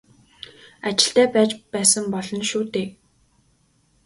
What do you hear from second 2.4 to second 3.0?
шүү дээ.